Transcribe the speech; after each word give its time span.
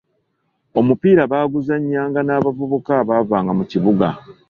Omupiira 0.79 1.23
baaguzanyanga 1.31 2.19
n'abavubuka 2.23 2.91
abavanga 3.03 3.51
mu 3.57 3.63
kibuga. 3.71 4.07